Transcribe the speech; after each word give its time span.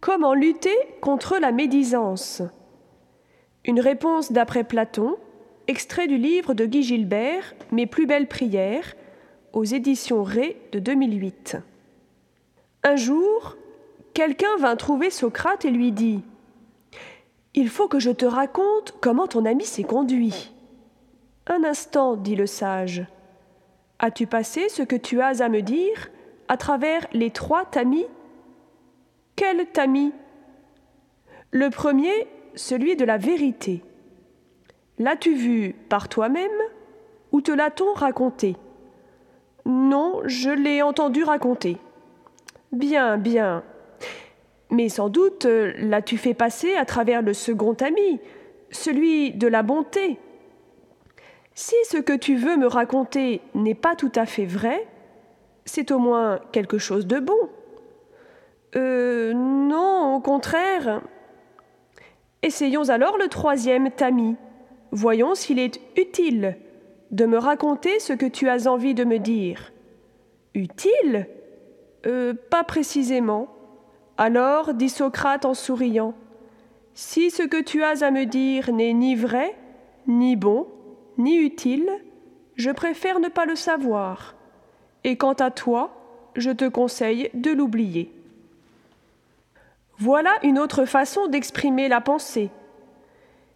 Comment 0.00 0.34
lutter 0.34 0.76
contre 1.00 1.38
la 1.38 1.52
médisance? 1.52 2.42
Une 3.64 3.80
réponse 3.80 4.30
d'après 4.30 4.62
Platon, 4.62 5.16
extrait 5.68 6.06
du 6.06 6.18
livre 6.18 6.54
de 6.54 6.66
Guy 6.66 6.82
Gilbert, 6.82 7.54
Mes 7.72 7.86
plus 7.86 8.06
belles 8.06 8.28
prières, 8.28 8.94
aux 9.52 9.64
éditions 9.64 10.22
Ré 10.22 10.60
de 10.72 10.78
2008. 10.78 11.56
Un 12.84 12.96
jour, 12.96 13.56
quelqu'un 14.12 14.54
vint 14.58 14.76
trouver 14.76 15.10
Socrate 15.10 15.64
et 15.64 15.70
lui 15.70 15.92
dit 15.92 16.22
Il 17.54 17.70
faut 17.70 17.88
que 17.88 17.98
je 17.98 18.10
te 18.10 18.26
raconte 18.26 18.94
comment 19.00 19.26
ton 19.26 19.46
ami 19.46 19.64
s'est 19.64 19.82
conduit. 19.82 20.52
Un 21.46 21.64
instant, 21.64 22.16
dit 22.16 22.36
le 22.36 22.46
sage. 22.46 23.06
As-tu 23.98 24.26
passé 24.26 24.68
ce 24.68 24.82
que 24.82 24.96
tu 24.96 25.22
as 25.22 25.42
à 25.42 25.48
me 25.48 25.62
dire 25.62 26.10
à 26.48 26.58
travers 26.58 27.06
les 27.12 27.30
trois 27.30 27.64
tamis 27.64 28.06
Quel 29.36 29.66
tamis? 29.66 30.14
Le 31.50 31.68
premier, 31.68 32.26
celui 32.54 32.96
de 32.96 33.04
la 33.04 33.18
vérité. 33.18 33.82
L'as-tu 34.98 35.34
vu 35.34 35.74
par 35.90 36.08
toi-même 36.08 36.50
ou 37.32 37.42
te 37.42 37.52
l'a-t-on 37.52 37.92
raconté? 37.92 38.56
Non, 39.66 40.22
je 40.24 40.48
l'ai 40.48 40.80
entendu 40.80 41.22
raconter. 41.22 41.76
Bien, 42.72 43.18
bien. 43.18 43.62
Mais 44.70 44.88
sans 44.88 45.10
doute 45.10 45.44
l'as-tu 45.44 46.16
fait 46.16 46.34
passer 46.34 46.74
à 46.74 46.86
travers 46.86 47.20
le 47.20 47.34
second 47.34 47.74
tamis, 47.74 48.20
celui 48.70 49.32
de 49.32 49.48
la 49.48 49.62
bonté? 49.62 50.18
Si 51.54 51.74
ce 51.84 51.98
que 51.98 52.14
tu 52.14 52.36
veux 52.36 52.56
me 52.56 52.66
raconter 52.66 53.42
n'est 53.54 53.74
pas 53.74 53.96
tout 53.96 54.12
à 54.14 54.24
fait 54.24 54.46
vrai, 54.46 54.86
c'est 55.66 55.90
au 55.90 55.98
moins 55.98 56.40
quelque 56.52 56.78
chose 56.78 57.06
de 57.06 57.18
bon. 57.18 57.50
Contraire. 60.26 61.02
Essayons 62.42 62.88
alors 62.88 63.16
le 63.16 63.28
troisième 63.28 63.92
tamis. 63.92 64.34
Voyons 64.90 65.36
s'il 65.36 65.60
est 65.60 65.80
utile 65.96 66.56
de 67.12 67.26
me 67.26 67.38
raconter 67.38 68.00
ce 68.00 68.12
que 68.12 68.26
tu 68.26 68.48
as 68.48 68.66
envie 68.66 68.94
de 68.94 69.04
me 69.04 69.20
dire. 69.20 69.72
Utile? 70.52 71.28
Euh, 72.06 72.34
Pas 72.50 72.64
précisément. 72.64 73.46
Alors, 74.16 74.74
dit 74.74 74.88
Socrate 74.88 75.44
en 75.44 75.54
souriant, 75.54 76.14
si 76.92 77.30
ce 77.30 77.44
que 77.44 77.62
tu 77.62 77.84
as 77.84 78.02
à 78.02 78.10
me 78.10 78.24
dire 78.24 78.72
n'est 78.72 78.94
ni 78.94 79.14
vrai, 79.14 79.54
ni 80.08 80.34
bon, 80.34 80.66
ni 81.18 81.36
utile, 81.36 81.88
je 82.56 82.72
préfère 82.72 83.20
ne 83.20 83.28
pas 83.28 83.46
le 83.46 83.54
savoir, 83.54 84.34
et 85.04 85.16
quant 85.16 85.34
à 85.34 85.52
toi, 85.52 86.32
je 86.34 86.50
te 86.50 86.68
conseille 86.68 87.30
de 87.32 87.52
l'oublier. 87.52 88.15
Voilà 89.98 90.34
une 90.42 90.58
autre 90.58 90.84
façon 90.84 91.26
d'exprimer 91.26 91.88
la 91.88 92.02
pensée. 92.02 92.50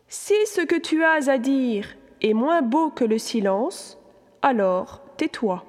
Si 0.08 0.34
ce 0.46 0.62
que 0.62 0.76
tu 0.76 1.04
as 1.04 1.28
à 1.28 1.38
dire 1.38 1.86
est 2.22 2.32
moins 2.32 2.62
beau 2.62 2.90
que 2.90 3.04
le 3.04 3.18
silence, 3.18 3.98
alors 4.40 5.02
tais-toi. 5.18 5.64